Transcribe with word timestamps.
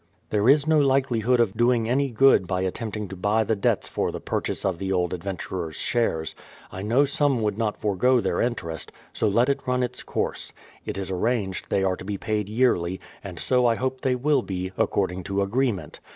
There 0.31 0.49
is 0.49 0.65
no 0.65 0.79
likeUhood 0.79 1.37
of 1.37 1.55
doing 1.55 1.87
any 1.87 2.09
good 2.09 2.47
by 2.47 2.61
attempting 2.61 3.07
to 3.09 3.15
buy 3.15 3.43
the 3.43 3.55
debts 3.55 3.87
for 3.87 4.11
the 4.11 4.19
purchase 4.19 4.65
of 4.65 4.79
the 4.79 4.91
old 4.91 5.13
adventurer's 5.13 5.75
shares. 5.75 6.33
I 6.71 6.81
know 6.81 7.05
some 7.05 7.39
would 7.43 7.55
not 7.55 7.77
forego 7.79 8.19
their 8.19 8.41
interest, 8.41 8.91
so 9.13 9.27
let 9.27 9.47
it 9.47 9.67
run 9.67 9.83
its 9.83 10.01
course; 10.01 10.53
it 10.87 10.97
is 10.97 11.11
arranged 11.11 11.69
they 11.69 11.83
are 11.83 11.95
to 11.97 12.03
be 12.03 12.17
paid 12.17 12.49
yearly, 12.49 12.99
and 13.23 13.37
so 13.37 13.67
I 13.67 13.75
hope 13.75 14.01
they 14.01 14.15
will 14.15 14.41
be, 14.41 14.71
according 14.75 15.23
to 15.25 15.43
agreement. 15.43 15.99